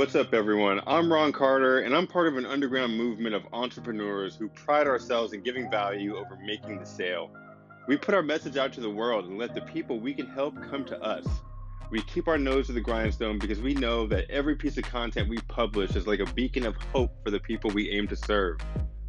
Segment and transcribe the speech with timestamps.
[0.00, 0.80] What's up, everyone?
[0.86, 5.34] I'm Ron Carter, and I'm part of an underground movement of entrepreneurs who pride ourselves
[5.34, 7.30] in giving value over making the sale.
[7.86, 10.54] We put our message out to the world and let the people we can help
[10.70, 11.26] come to us.
[11.90, 15.28] We keep our nose to the grindstone because we know that every piece of content
[15.28, 18.58] we publish is like a beacon of hope for the people we aim to serve.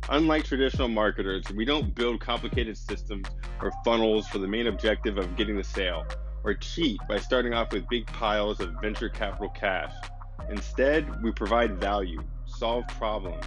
[0.09, 3.29] Unlike traditional marketers, we don't build complicated systems
[3.61, 6.05] or funnels for the main objective of getting the sale,
[6.43, 9.93] or cheat by starting off with big piles of venture capital cash.
[10.49, 13.45] Instead, we provide value, solve problems,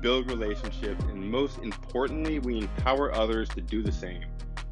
[0.00, 4.24] build relationships, and most importantly, we empower others to do the same.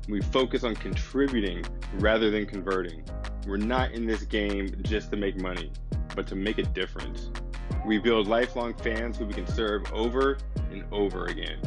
[0.08, 3.02] We focus on contributing rather than converting.
[3.46, 5.72] We're not in this game just to make money,
[6.14, 7.30] but to make a difference.
[7.84, 10.38] We build lifelong fans who we can serve over
[10.70, 11.58] and over again.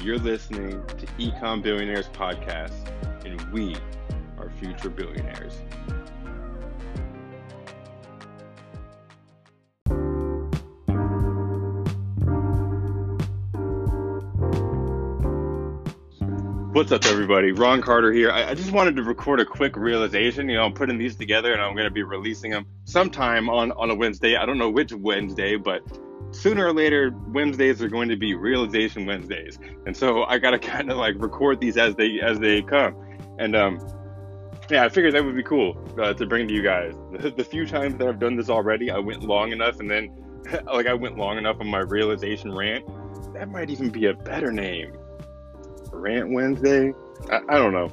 [0.00, 2.88] You're listening to Ecom Billionaires Podcast,
[3.24, 3.76] and we
[4.38, 5.60] are future billionaires.
[16.78, 17.50] What's up, everybody?
[17.50, 18.30] Ron Carter here.
[18.30, 20.48] I, I, just wanted to record a quick realization.
[20.48, 23.72] You know, I'm putting these together and I'm going to be releasing them sometime on,
[23.72, 24.36] on a Wednesday.
[24.36, 25.82] I don't know which Wednesday, but
[26.30, 29.58] sooner or later, Wednesdays are going to be realization Wednesdays.
[29.86, 32.94] And so I got to kind of like record these as they as they come.
[33.40, 33.80] And um,
[34.70, 36.94] yeah, I figured that would be cool uh, to bring to you guys.
[37.10, 40.12] The, the few times that I've done this already, I went long enough, and then
[40.66, 42.84] like I went long enough on my realization rant.
[43.34, 44.92] That might even be a better name
[45.98, 46.92] Rant Wednesday.
[47.30, 47.92] I, I don't know.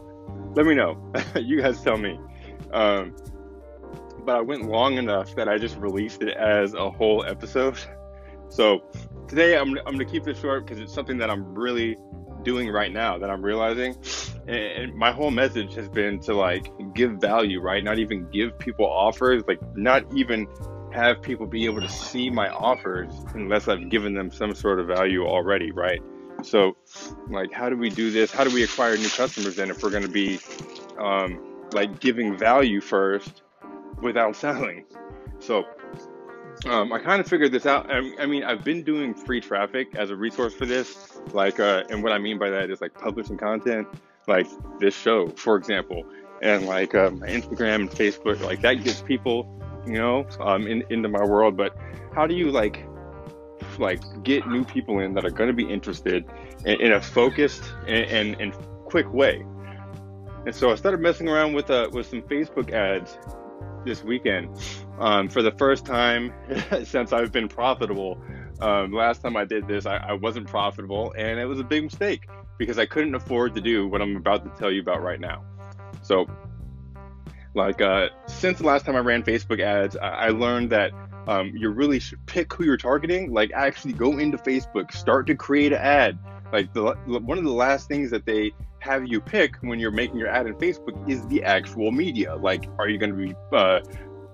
[0.55, 0.97] Let me know.
[1.35, 2.19] you guys tell me.
[2.71, 3.15] Um,
[4.25, 7.77] but I went long enough that I just released it as a whole episode.
[8.49, 8.83] So
[9.27, 11.97] today I'm, I'm going to keep this short because it's something that I'm really
[12.43, 13.95] doing right now that I'm realizing.
[14.47, 17.83] And my whole message has been to like give value, right?
[17.83, 20.47] Not even give people offers, like not even
[20.93, 24.87] have people be able to see my offers unless I've given them some sort of
[24.87, 26.01] value already, right?
[26.43, 26.75] So,
[27.29, 28.31] like, how do we do this?
[28.31, 30.39] How do we acquire new customers then if we're going to be
[30.99, 31.39] um,
[31.71, 33.41] like giving value first
[34.01, 34.85] without selling?
[35.39, 35.65] So,
[36.65, 37.91] um, I kind of figured this out.
[37.91, 41.19] I, I, mean, I've been doing free traffic as a resource for this.
[41.33, 43.87] Like, uh, and what I mean by that is like publishing content,
[44.27, 44.47] like
[44.79, 46.05] this show, for example,
[46.41, 48.39] and like my Instagram and Facebook.
[48.41, 49.47] Like that gets people,
[49.85, 51.57] you know, um, in, into my world.
[51.57, 51.75] But
[52.13, 52.85] how do you like
[53.79, 56.25] like get new people in that are going to be interested
[56.65, 58.53] in, in a focused and, and, and,
[58.85, 59.43] quick way.
[60.45, 63.17] And so I started messing around with uh, with some Facebook ads
[63.83, 64.49] this weekend
[64.99, 66.33] um, for the first time
[66.83, 68.21] since I've been profitable.
[68.61, 71.83] Um, last time I did this, I, I wasn't profitable, and it was a big
[71.83, 72.27] mistake
[72.57, 75.43] because I couldn't afford to do what I'm about to tell you about right now.
[76.01, 76.25] So,
[77.53, 80.91] like, uh, since the last time I ran Facebook ads, I, I learned that
[81.27, 83.33] um, you really should pick who you're targeting.
[83.33, 86.19] Like actually go into Facebook, start to create an ad.
[86.51, 90.17] Like the one of the last things that they have you pick when you're making
[90.17, 92.35] your ad in Facebook is the actual media.
[92.35, 93.79] Like, are you going to be, uh,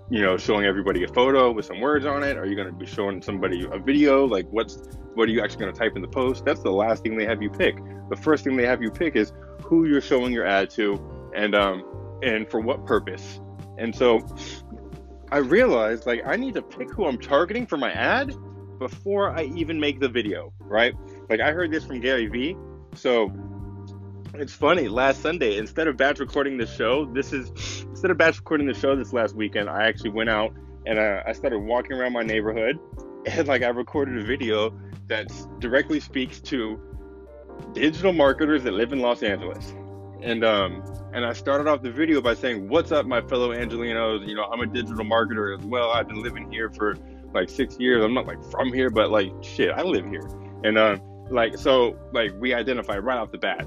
[0.09, 2.37] you know, showing everybody a photo with some words on it?
[2.37, 4.25] Are you going to be showing somebody a video?
[4.25, 4.77] Like, what's
[5.13, 6.43] what are you actually going to type in the post?
[6.45, 7.77] That's the last thing they have you pick.
[8.09, 9.31] The first thing they have you pick is
[9.63, 11.83] who you're showing your ad to, and um,
[12.21, 13.39] and for what purpose.
[13.77, 14.19] And so
[15.31, 18.35] I realized like I need to pick who I'm targeting for my ad
[18.79, 20.93] before I even make the video, right?
[21.29, 22.57] Like I heard this from Gary Vee.
[22.95, 23.31] So
[24.33, 27.49] it's funny, last Sunday, instead of batch recording the show, this is
[27.83, 30.53] instead of batch recording the show this last weekend, I actually went out
[30.85, 32.79] and uh, I started walking around my neighborhood
[33.25, 34.77] and like I recorded a video
[35.07, 36.79] that directly speaks to
[37.73, 39.73] digital marketers that live in Los Angeles.
[40.21, 40.83] And um
[41.13, 44.27] and I started off the video by saying, "What's up, my fellow Angelenos?
[44.27, 45.91] You know, I'm a digital marketer as well.
[45.91, 46.95] I've been living here for
[47.33, 48.03] like six years.
[48.03, 50.27] I'm not like from here, but like shit, I live here."
[50.63, 53.65] And um, like so, like we identify right off the bat,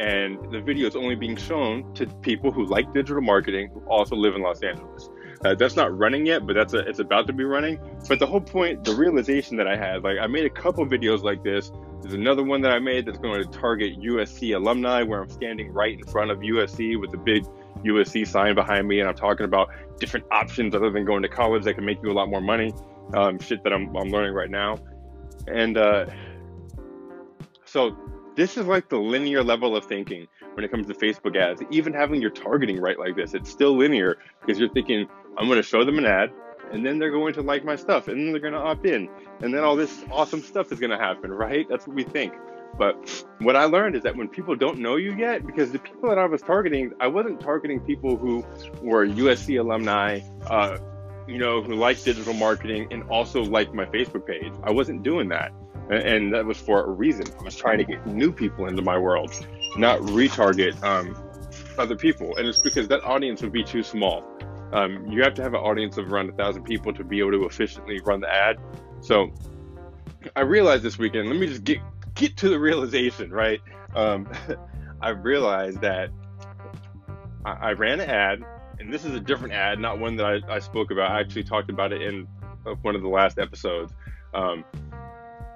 [0.00, 4.16] and the video is only being shown to people who like digital marketing who also
[4.16, 5.08] live in Los Angeles.
[5.44, 7.80] Uh, that's not running yet, but that's a, it's about to be running.
[8.08, 11.22] But the whole point, the realization that I had, like I made a couple videos
[11.22, 11.72] like this
[12.02, 15.72] there's another one that I made that's going to target USC alumni, where I'm standing
[15.72, 17.44] right in front of USC with a big
[17.84, 19.70] USC sign behind me, and I'm talking about
[20.00, 22.74] different options other than going to college that can make you a lot more money.
[23.14, 24.78] Um, shit that I'm, I'm learning right now.
[25.46, 26.06] And uh,
[27.64, 27.96] so
[28.34, 31.62] this is like the linear level of thinking when it comes to Facebook ads.
[31.70, 35.06] Even having your targeting right like this, it's still linear because you're thinking,
[35.38, 36.30] I'm going to show them an ad
[36.72, 39.08] and then they're going to like my stuff, and then they're going to opt in,
[39.42, 41.68] and then all this awesome stuff is going to happen, right?
[41.68, 42.32] That's what we think.
[42.78, 46.08] But what I learned is that when people don't know you yet, because the people
[46.08, 48.44] that I was targeting, I wasn't targeting people who
[48.80, 50.78] were USC alumni, uh,
[51.28, 54.52] you know, who like digital marketing and also like my Facebook page.
[54.64, 55.52] I wasn't doing that.
[55.90, 57.26] And that was for a reason.
[57.38, 59.34] I was trying to get new people into my world,
[59.76, 61.14] not retarget um,
[61.76, 62.34] other people.
[62.38, 64.24] And it's because that audience would be too small.
[64.72, 67.32] Um, you have to have an audience of around a thousand people to be able
[67.32, 68.58] to efficiently run the ad.
[69.00, 69.32] So
[70.34, 71.78] I realized this weekend, let me just get
[72.14, 73.60] get to the realization, right?
[73.94, 74.30] Um,
[75.02, 76.10] I realized that
[77.44, 78.44] I, I, ran an ad,
[78.78, 81.10] and this is a different ad, not one that I, I spoke about.
[81.10, 82.28] I actually talked about it in
[82.66, 83.92] uh, one of the last episodes.
[84.34, 84.64] Um,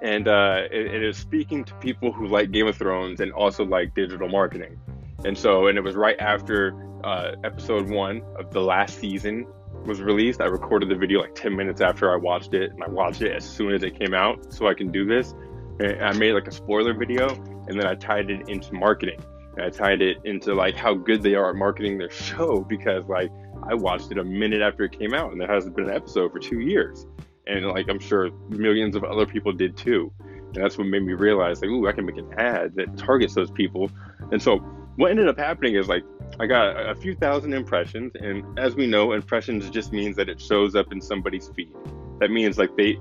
[0.01, 3.65] and uh, it, it is speaking to people who like Game of Thrones and also
[3.65, 4.79] like digital marketing.
[5.25, 9.47] And so, and it was right after uh, episode one of the last season
[9.85, 10.41] was released.
[10.41, 13.31] I recorded the video like 10 minutes after I watched it, and I watched it
[13.31, 15.33] as soon as it came out so I can do this.
[15.79, 17.29] And I made like a spoiler video,
[17.67, 19.19] and then I tied it into marketing.
[19.55, 23.05] And I tied it into like how good they are at marketing their show because
[23.07, 23.31] like
[23.63, 26.31] I watched it a minute after it came out, and there hasn't been an episode
[26.31, 27.05] for two years.
[27.47, 30.11] And like I'm sure millions of other people did too.
[30.19, 33.35] And that's what made me realize like, ooh, I can make an ad that targets
[33.35, 33.89] those people.
[34.31, 34.57] And so
[34.95, 36.03] what ended up happening is like
[36.39, 40.39] I got a few thousand impressions, and as we know, impressions just means that it
[40.39, 41.73] shows up in somebody's feed.
[42.19, 42.99] That means like they,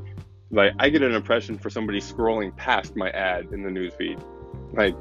[0.51, 4.19] like I get an impression for somebody scrolling past my ad in the news feed.
[4.73, 4.95] Like,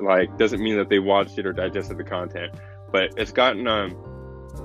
[0.00, 2.54] like doesn't mean that they watched it or digested the content,
[2.90, 3.96] but it's gotten um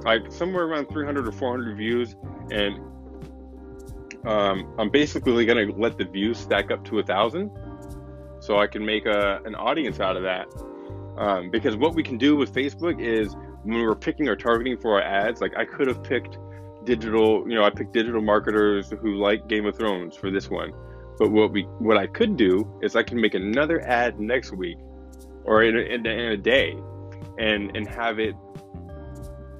[0.03, 2.15] like somewhere around 300 or 400 views,
[2.51, 2.77] and
[4.25, 7.51] um, I'm basically gonna let the views stack up to a thousand,
[8.39, 10.47] so I can make a an audience out of that
[11.17, 15.01] um, because what we can do with Facebook is when we're picking our targeting for
[15.01, 16.37] our ads, like I could have picked
[16.83, 20.71] digital, you know, I picked digital marketers who like Game of Thrones for this one.
[21.17, 24.77] But what we what I could do is I can make another ad next week
[25.43, 26.77] or in a, in a, in a day
[27.39, 28.35] and and have it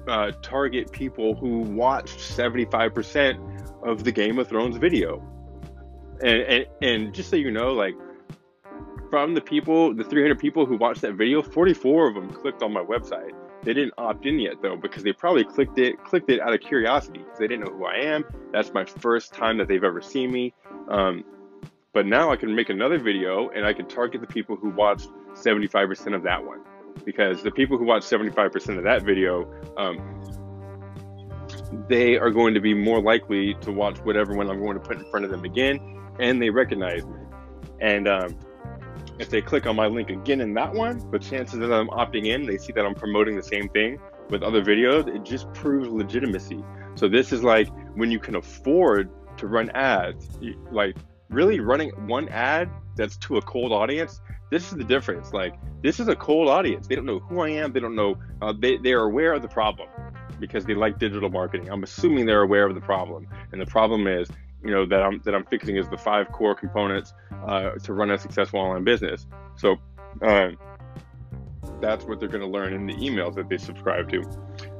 [0.06, 5.22] uh, target people who watched 75% of the Game of Thrones video.
[6.22, 7.94] And, and and just so you know, like
[9.10, 12.72] from the people, the 300 people who watched that video, 44 of them clicked on
[12.72, 13.32] my website.
[13.62, 16.60] They didn't opt in yet though because they probably clicked it clicked it out of
[16.60, 18.24] curiosity because they didn't know who I am.
[18.52, 20.54] That's my first time that they've ever seen me.
[20.88, 21.24] Um,
[21.92, 25.08] but now I can make another video and I can target the people who watched
[25.34, 26.60] 75% of that one
[27.04, 29.98] because the people who watched 75% of that video, um,
[31.88, 34.98] they are going to be more likely to watch whatever one I'm going to put
[34.98, 35.78] in front of them again,
[36.18, 37.20] and they recognize me.
[37.80, 38.38] And um,
[39.18, 42.26] if they click on my link again in that one, but chances that I'm opting
[42.26, 43.98] in, they see that I'm promoting the same thing
[44.30, 46.62] with other videos, it just proves legitimacy.
[46.94, 50.28] So this is like when you can afford to run ads,
[50.70, 50.96] like
[51.28, 54.20] really running one ad that's to a cold audience.
[54.50, 55.32] This is the difference.
[55.32, 56.86] Like this is a cold audience.
[56.86, 57.72] They don't know who I am.
[57.72, 58.16] They don't know.
[58.42, 59.88] Uh, they they are aware of the problem
[60.40, 61.70] because they like digital marketing.
[61.70, 64.28] I'm assuming they're aware of the problem, and the problem is
[64.64, 67.14] you know that I'm that I'm fixing is the five core components
[67.46, 69.26] uh, to run a successful online business.
[69.56, 69.76] So
[70.22, 70.50] uh,
[71.80, 74.22] that's what they're going to learn in the emails that they subscribe to.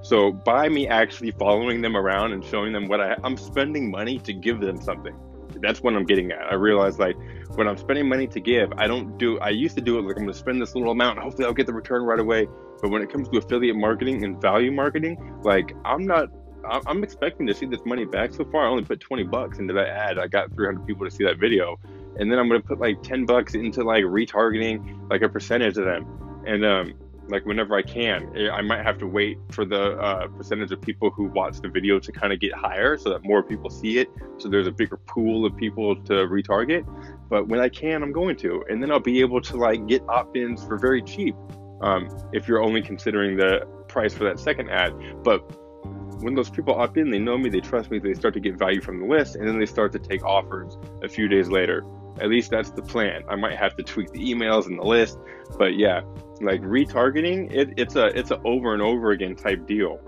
[0.03, 4.19] So by me actually following them around and showing them what I, I'm spending money
[4.21, 5.15] to give them something.
[5.61, 6.43] That's what I'm getting at.
[6.51, 7.17] I realize like
[7.55, 9.39] when I'm spending money to give, I don't do.
[9.41, 11.17] I used to do it like I'm going to spend this little amount.
[11.17, 12.47] And hopefully, I'll get the return right away.
[12.81, 16.29] But when it comes to affiliate marketing and value marketing, like I'm not
[16.71, 18.33] I'm expecting to see this money back.
[18.33, 20.19] So far, I only put 20 bucks into that ad.
[20.19, 21.79] I got 300 people to see that video,
[22.19, 25.85] and then I'm gonna put like 10 bucks into like retargeting, like a percentage of
[25.85, 26.07] them.
[26.47, 26.95] And um,
[27.29, 30.81] like whenever I can, eh, I might have to wait for the uh, percentage of
[30.81, 33.99] people who watch the video to kind of get higher, so that more people see
[33.99, 34.09] it.
[34.39, 36.87] So there's a bigger pool of people to retarget.
[37.29, 40.03] But when I can, I'm going to, and then I'll be able to like get
[40.09, 41.35] opt-ins for very cheap.
[41.83, 45.58] Um, if you're only considering the price for that second ad, but
[46.21, 48.57] when those people opt in, they know me, they trust me, they start to get
[48.57, 51.85] value from the list, and then they start to take offers a few days later.
[52.21, 53.23] At least that's the plan.
[53.29, 55.19] I might have to tweak the emails and the list,
[55.57, 56.01] but yeah,
[56.41, 60.01] like retargeting, it, it's a it's a over and over again type deal.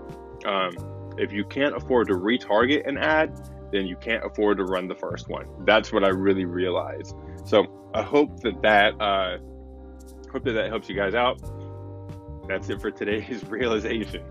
[0.45, 0.71] Um,
[1.17, 3.33] if you can't afford to retarget an ad,
[3.71, 5.45] then you can't afford to run the first one.
[5.65, 7.15] That's what I really realized.
[7.45, 9.37] So I hope that that uh,
[10.31, 11.39] hope that that helps you guys out.
[12.47, 14.23] That's it for today's realization.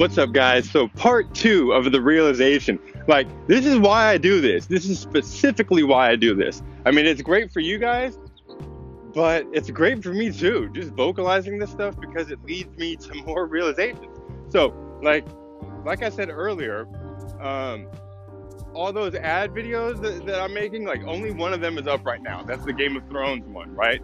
[0.00, 0.70] What's up, guys?
[0.70, 2.78] So, part two of the realization.
[3.06, 4.64] Like, this is why I do this.
[4.64, 6.62] This is specifically why I do this.
[6.86, 8.16] I mean, it's great for you guys,
[9.12, 10.70] but it's great for me too.
[10.72, 14.16] Just vocalizing this stuff because it leads me to more realizations.
[14.48, 15.26] So, like,
[15.84, 16.88] like I said earlier,
[17.38, 17.86] um,
[18.72, 22.06] all those ad videos that, that, I'm making, like only one of them is up
[22.06, 22.42] right now.
[22.42, 24.00] That's the Game of Thrones one, right?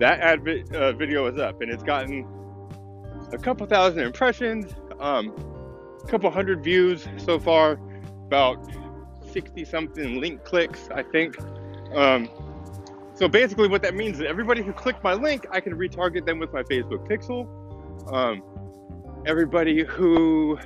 [0.00, 2.26] That ad vi- uh, video is up, and it's gotten
[3.32, 4.74] a couple thousand impressions,
[5.04, 5.32] um,
[6.02, 7.78] a couple hundred views so far,
[8.26, 8.58] about
[9.30, 11.36] 60 something link clicks, I think.
[11.94, 12.28] Um,
[13.14, 16.38] so basically, what that means is everybody who clicked my link, I can retarget them
[16.38, 17.46] with my Facebook Pixel.
[18.12, 18.42] Um,
[19.26, 20.58] everybody who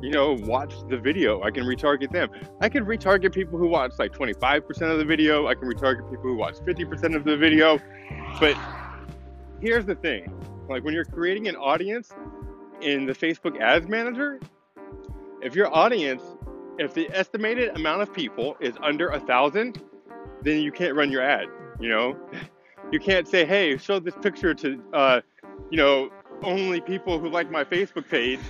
[0.00, 1.42] you know, watch the video.
[1.44, 2.28] I can retarget them.
[2.60, 5.46] I can retarget people who watch like 25% of the video.
[5.46, 7.78] I can retarget people who watch 50% of the video.
[8.40, 8.56] But
[9.60, 10.34] here's the thing
[10.68, 12.10] like when you're creating an audience
[12.82, 14.40] in the Facebook Ads Manager,
[15.40, 16.22] if your audience,
[16.78, 19.82] if the estimated amount of people is under a thousand,
[20.42, 21.46] then you can't run your ad.
[21.80, 22.16] You know,
[22.92, 25.20] you can't say, "Hey, show this picture to, uh,
[25.70, 26.10] you know,
[26.42, 28.40] only people who like my Facebook page."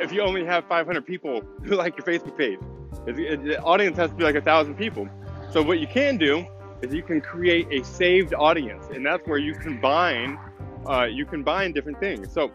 [0.00, 2.58] if you only have 500 people who like your Facebook page.
[3.06, 5.08] The audience has to be like a thousand people.
[5.50, 6.46] So what you can do
[6.82, 10.38] is you can create a saved audience, and that's where you combine
[10.86, 12.32] uh, you combine different things.
[12.32, 12.50] So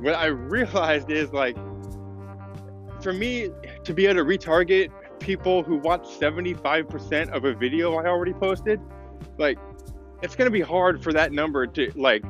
[0.00, 1.56] what I realized is like
[3.02, 3.50] for me
[3.84, 4.90] to be able to retarget
[5.20, 8.80] people who watch 75% of a video I already posted,
[9.36, 9.58] like
[10.22, 12.22] it's gonna be hard for that number to like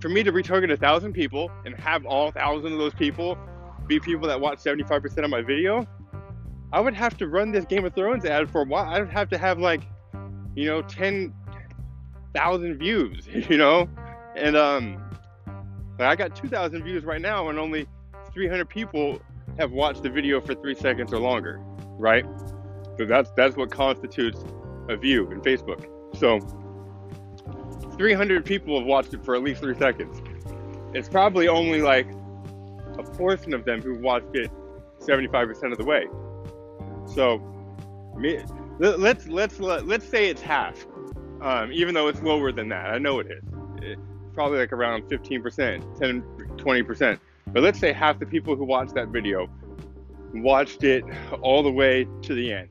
[0.00, 3.38] for me to retarget a thousand people and have all thousand of those people
[3.86, 5.86] be people that watch 75% of my video,
[6.72, 8.88] I would have to run this Game of Thrones ad for a while.
[8.88, 9.82] I would have to have like,
[10.54, 13.88] you know, 10,000 views, you know?
[14.36, 15.02] And um,
[16.04, 17.86] I got 2,000 views right now, and only
[18.32, 19.20] 300 people
[19.58, 21.60] have watched the video for three seconds or longer,
[21.98, 22.24] right?
[22.98, 24.44] So that's that's what constitutes
[24.88, 25.86] a view in Facebook.
[26.16, 26.40] So
[27.96, 30.20] 300 people have watched it for at least three seconds.
[30.94, 32.06] It's probably only like
[32.98, 34.50] a portion of them who watched it
[35.00, 36.06] 75% of the way.
[37.06, 37.38] So,
[38.16, 38.40] me,
[38.78, 40.86] let's let's let's say it's half,
[41.40, 42.86] um, even though it's lower than that.
[42.86, 43.26] I know it
[43.82, 43.98] is.
[44.34, 47.18] Probably like around 15%, 10, 20%.
[47.48, 49.48] But let's say half the people who watched that video
[50.34, 51.04] watched it
[51.42, 52.68] all the way to the end,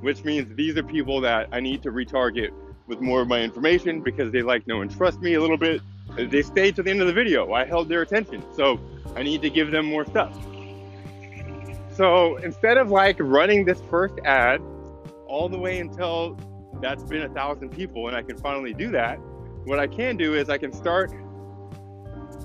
[0.00, 2.50] which means these are people that I need to retarget
[2.86, 5.80] with more of my information because they like, know, and trust me a little bit.
[6.16, 7.52] They stayed to the end of the video.
[7.52, 8.44] I held their attention.
[8.54, 8.78] So
[9.16, 10.36] I need to give them more stuff.
[11.94, 14.60] So instead of like running this first ad
[15.26, 16.36] all the way until
[16.80, 19.18] that's been a thousand people and I can finally do that,
[19.64, 21.12] what I can do is I can start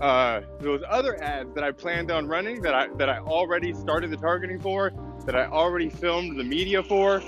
[0.02, 4.12] uh, those other ads that I planned on running that I that I already started
[4.12, 4.92] the targeting for,
[5.26, 7.22] that I already filmed the media for.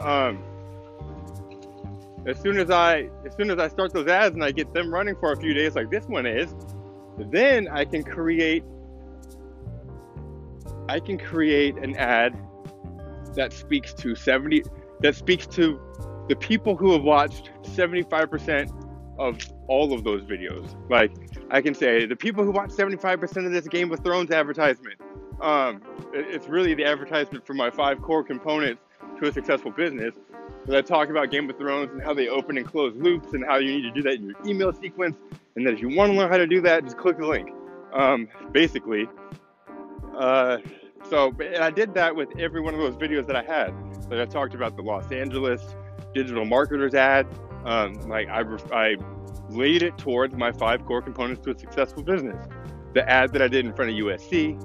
[0.00, 0.42] Um,
[2.26, 4.92] as soon as I as soon as I start those ads and I get them
[4.92, 6.54] running for a few days, like this one is,
[7.18, 8.64] then I can create
[10.88, 12.36] I can create an ad
[13.34, 14.62] that speaks to 70
[15.00, 15.80] that speaks to
[16.28, 18.81] the people who have watched 75%
[19.18, 19.38] of
[19.68, 20.74] all of those videos.
[20.90, 21.12] Like
[21.50, 25.00] I can say the people who watch 75% of this Game of Thrones advertisement.
[25.40, 28.82] Um, it's really the advertisement for my five core components
[29.20, 30.14] to a successful business.
[30.64, 33.44] But I talk about Game of Thrones and how they open and close loops and
[33.44, 35.16] how you need to do that in your email sequence
[35.56, 37.50] and that if you want to learn how to do that, just click the link.
[37.92, 39.08] Um, basically,
[40.16, 40.58] uh,
[41.10, 43.74] so I did that with every one of those videos that I had.
[44.08, 45.62] Like I talked about the Los Angeles
[46.14, 47.26] digital marketers ad.
[47.64, 48.42] Um, like I,
[48.72, 48.96] I
[49.48, 52.46] laid it towards my five core components to a successful business.
[52.94, 54.58] The ad that I did in front of USC,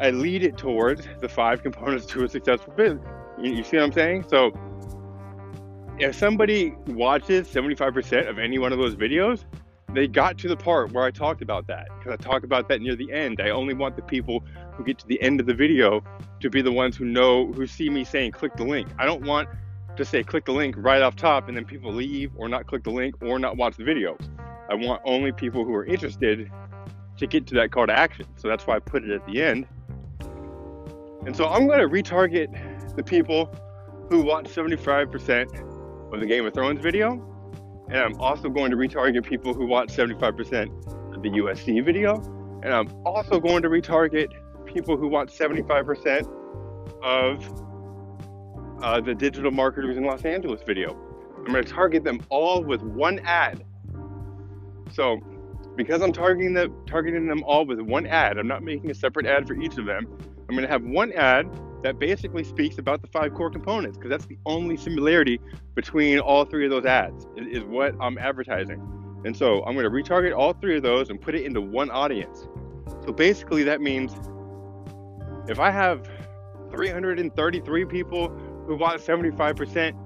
[0.00, 3.04] I lead it towards the five components to a successful business.
[3.40, 4.24] You, you see what I'm saying?
[4.28, 4.52] So
[5.98, 9.44] if somebody watches 75% of any one of those videos,
[9.92, 12.80] they got to the part where I talked about that because I talk about that
[12.80, 13.40] near the end.
[13.40, 16.02] I only want the people who get to the end of the video
[16.40, 18.88] to be the ones who know, who see me saying click the link.
[18.98, 19.48] I don't want
[20.00, 22.84] to say click the link right off top and then people leave or not click
[22.84, 24.16] the link or not watch the video.
[24.68, 26.50] I want only people who are interested
[27.16, 28.26] to get to that call to action.
[28.36, 29.66] So that's why I put it at the end.
[31.26, 33.54] And so I'm going to retarget the people
[34.08, 37.26] who watch 75% of the Game of Thrones video
[37.90, 42.14] and I'm also going to retarget people who watch 75% of the USC video.
[42.62, 44.28] And I'm also going to retarget
[44.64, 46.28] people who watch 75%
[47.02, 47.69] of
[48.82, 50.96] uh, the digital marketers in Los Angeles video.
[51.36, 53.64] I'm going to target them all with one ad.
[54.92, 55.20] So,
[55.76, 59.26] because I'm targeting them, targeting them all with one ad, I'm not making a separate
[59.26, 60.06] ad for each of them.
[60.48, 61.48] I'm going to have one ad
[61.82, 65.40] that basically speaks about the five core components because that's the only similarity
[65.74, 68.80] between all three of those ads is, is what I'm advertising.
[69.24, 71.90] And so I'm going to retarget all three of those and put it into one
[71.90, 72.48] audience.
[73.04, 74.12] So basically, that means
[75.48, 76.08] if I have
[76.70, 78.28] 333 people
[78.70, 79.96] who watched 75%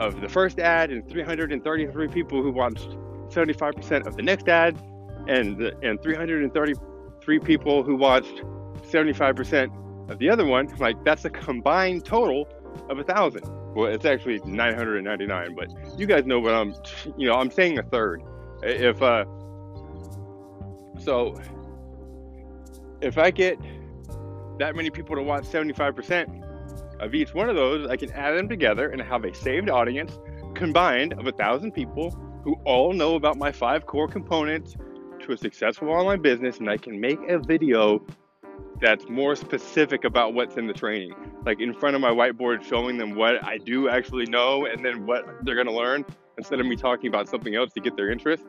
[0.00, 2.88] of the first ad and 333 people who watched
[3.28, 4.80] 75% of the next ad
[5.28, 8.42] and and 333 people who watched
[8.90, 10.68] 75% of the other one.
[10.78, 12.48] Like that's a combined total
[12.88, 13.42] of a thousand.
[13.74, 15.68] Well it's actually 999 but
[15.98, 16.74] you guys know what i'm
[17.18, 18.22] you know i'm saying a third.
[18.62, 19.26] If uh
[20.98, 21.38] so
[23.02, 23.58] if i get
[24.58, 26.42] that many people to watch 75%
[27.02, 30.18] of each one of those, I can add them together and have a saved audience
[30.54, 32.10] combined of a thousand people
[32.44, 34.76] who all know about my five core components
[35.20, 36.58] to a successful online business.
[36.58, 38.04] And I can make a video
[38.80, 42.98] that's more specific about what's in the training, like in front of my whiteboard, showing
[42.98, 46.04] them what I do actually know and then what they're to learn
[46.38, 48.44] instead of me talking about something else to get their interest.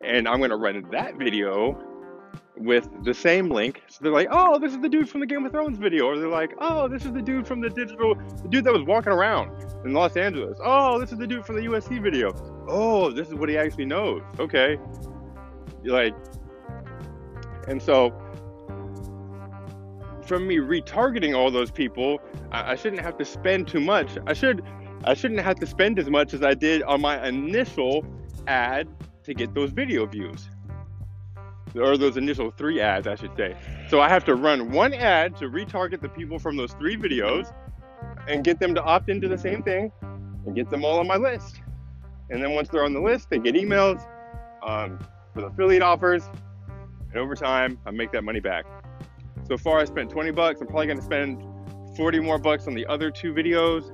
[0.00, 1.80] And I'm to run that video
[2.56, 3.82] with the same link.
[3.88, 6.06] So they're like, oh, this is the dude from the Game of Thrones video.
[6.06, 8.82] Or they're like, oh, this is the dude from the digital, the dude that was
[8.82, 9.50] walking around
[9.84, 10.58] in Los Angeles.
[10.62, 12.32] Oh, this is the dude from the USC video.
[12.68, 14.22] Oh, this is what he actually knows.
[14.38, 14.78] Okay.
[15.84, 16.14] Like,
[17.68, 18.10] and so
[20.26, 22.20] from me retargeting all those people,
[22.52, 24.16] I, I shouldn't have to spend too much.
[24.26, 24.64] I should,
[25.04, 28.04] I shouldn't have to spend as much as I did on my initial
[28.46, 28.88] ad
[29.24, 30.48] to get those video views
[31.74, 33.56] or those initial three ads, I should say.
[33.88, 37.52] So I have to run one ad to retarget the people from those three videos
[38.28, 41.16] and get them to opt into the same thing and get them all on my
[41.16, 41.60] list.
[42.30, 44.06] And then once they're on the list, they get emails
[44.66, 44.98] um,
[45.34, 46.24] with affiliate offers.
[47.10, 48.64] And over time, I make that money back.
[49.46, 50.60] So far, I spent 20 bucks.
[50.60, 51.44] I'm probably going to spend
[51.96, 53.90] 40 more bucks on the other two videos.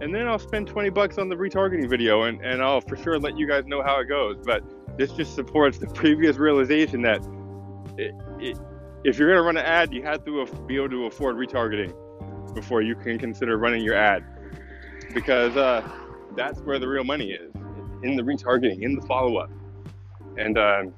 [0.00, 3.18] And then I'll spend 20 bucks on the retargeting video and, and I'll for sure
[3.18, 4.36] let you guys know how it goes.
[4.44, 4.62] But
[4.96, 7.20] this just supports the previous realization that
[7.98, 8.58] it, it,
[9.04, 11.94] if you're going to run an ad, you have to be able to afford retargeting
[12.54, 14.24] before you can consider running your ad,
[15.14, 15.86] because uh,
[16.34, 17.52] that's where the real money is
[18.02, 19.50] in the retargeting, in the follow up.
[20.38, 20.94] And um,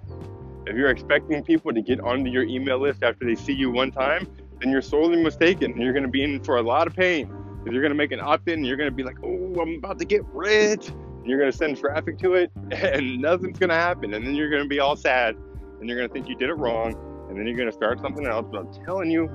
[0.67, 3.91] if you're expecting people to get onto your email list after they see you one
[3.91, 4.29] time,
[4.61, 5.81] then you're sorely mistaken.
[5.81, 7.27] You're going to be in for a lot of pain
[7.59, 9.77] because you're going to make an opt in you're going to be like, oh, I'm
[9.77, 10.91] about to get rich
[11.25, 14.15] you're going to send traffic to it and nothing's going to happen.
[14.15, 15.37] And then you're going to be all sad
[15.81, 16.95] and you're going to think you did it wrong.
[17.29, 18.47] And then you're going to start something else.
[18.51, 19.29] But I'm telling you,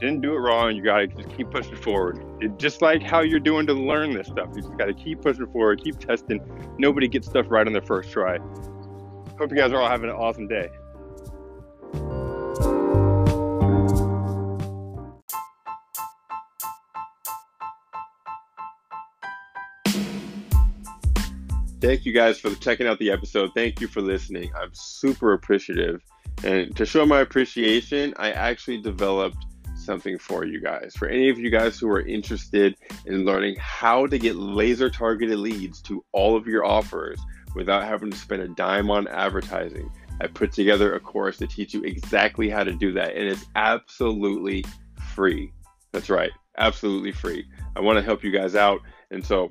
[0.00, 0.74] didn't do it wrong.
[0.74, 2.24] You got to just keep pushing forward.
[2.40, 4.48] It, just like how you're doing to learn this stuff.
[4.54, 6.40] You just got to keep pushing forward, keep testing.
[6.78, 8.38] Nobody gets stuff right on their first try.
[9.38, 10.70] Hope you guys are all having an awesome day.
[21.80, 23.52] Thank you guys for checking out the episode.
[23.54, 24.52] Thank you for listening.
[24.54, 26.02] I'm super appreciative.
[26.44, 30.92] And to show my appreciation, I actually developed something for you guys.
[30.98, 35.38] For any of you guys who are interested in learning how to get laser targeted
[35.38, 37.18] leads to all of your offers
[37.54, 39.90] without having to spend a dime on advertising,
[40.20, 43.16] I put together a course to teach you exactly how to do that.
[43.16, 44.66] And it's absolutely
[45.14, 45.50] free.
[45.92, 47.46] That's right, absolutely free.
[47.74, 48.82] I want to help you guys out.
[49.10, 49.50] And so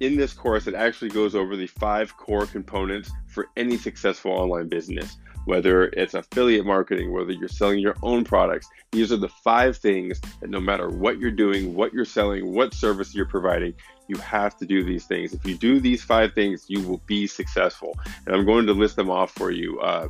[0.00, 4.68] in this course, it actually goes over the five core components for any successful online
[4.68, 8.68] business, whether it's affiliate marketing, whether you're selling your own products.
[8.92, 12.74] These are the five things that no matter what you're doing, what you're selling, what
[12.74, 13.74] service you're providing,
[14.08, 15.32] you have to do these things.
[15.32, 17.96] If you do these five things, you will be successful.
[18.26, 19.80] And I'm going to list them off for you.
[19.80, 20.08] Uh,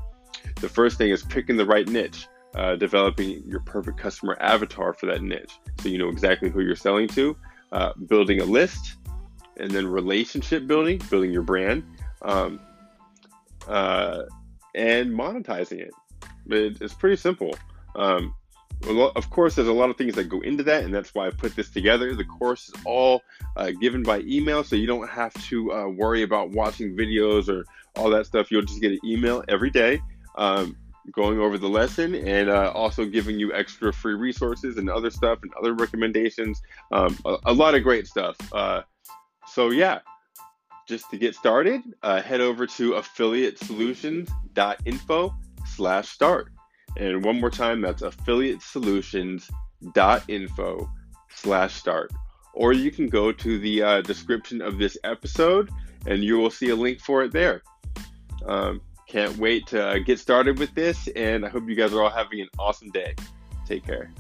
[0.60, 2.26] the first thing is picking the right niche.
[2.54, 6.76] Uh, developing your perfect customer avatar for that niche so you know exactly who you're
[6.76, 7.36] selling to,
[7.72, 8.94] uh, building a list,
[9.58, 11.84] and then relationship building, building your brand,
[12.22, 12.60] um,
[13.68, 14.22] uh,
[14.74, 15.92] and monetizing it.
[16.48, 16.80] it.
[16.80, 17.54] It's pretty simple.
[17.94, 18.34] Um,
[18.86, 21.30] of course, there's a lot of things that go into that, and that's why I
[21.30, 22.14] put this together.
[22.14, 23.22] The course is all
[23.56, 27.64] uh, given by email, so you don't have to uh, worry about watching videos or
[27.96, 28.50] all that stuff.
[28.50, 30.02] You'll just get an email every day
[30.36, 30.76] um,
[31.12, 35.38] going over the lesson and uh, also giving you extra free resources and other stuff
[35.42, 36.60] and other recommendations.
[36.92, 38.36] Um, a, a, lot of great stuff.
[39.54, 40.00] So yeah,
[40.88, 46.48] just to get started, uh, head over to affiliatesolutions.info slash start.
[46.96, 50.90] And one more time, that's affiliatesolutions.info
[51.36, 52.12] slash start.
[52.52, 55.70] Or you can go to the uh, description of this episode
[56.04, 57.62] and you will see a link for it there.
[58.46, 62.02] Um, can't wait to uh, get started with this, and I hope you guys are
[62.02, 63.14] all having an awesome day.
[63.66, 64.10] Take care.